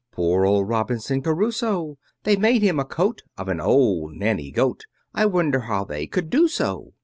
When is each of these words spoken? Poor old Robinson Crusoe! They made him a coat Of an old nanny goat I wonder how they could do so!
Poor 0.11 0.47
old 0.47 0.67
Robinson 0.67 1.21
Crusoe! 1.21 1.99
They 2.23 2.35
made 2.35 2.63
him 2.63 2.79
a 2.79 2.85
coat 2.85 3.21
Of 3.37 3.47
an 3.49 3.61
old 3.61 4.13
nanny 4.15 4.49
goat 4.49 4.87
I 5.13 5.27
wonder 5.27 5.59
how 5.59 5.85
they 5.85 6.07
could 6.07 6.31
do 6.31 6.47
so! 6.47 6.93